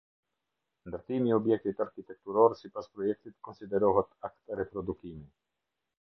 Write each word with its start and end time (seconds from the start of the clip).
Ndërtimi 0.91 1.29
i 1.31 1.35
objektit 1.35 1.83
arkitekturor 1.85 2.57
sipas 2.63 2.89
projektit 2.95 3.37
konsiderohet 3.49 4.13
akt 4.31 4.59
reprodukimi. 4.63 5.29